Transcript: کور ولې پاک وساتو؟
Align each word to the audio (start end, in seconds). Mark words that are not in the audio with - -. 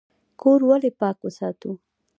کور 0.41 0.59
ولې 0.69 0.91
پاک 0.99 1.17
وساتو؟ 1.23 1.71